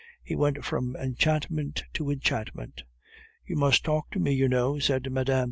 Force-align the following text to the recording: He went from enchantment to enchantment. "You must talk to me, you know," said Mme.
He 0.23 0.35
went 0.35 0.65
from 0.65 0.95
enchantment 0.95 1.83
to 1.93 2.09
enchantment. 2.09 2.85
"You 3.45 3.55
must 3.55 3.83
talk 3.85 4.09
to 4.13 4.19
me, 4.19 4.31
you 4.33 4.49
know," 4.49 4.79
said 4.79 5.11
Mme. 5.11 5.39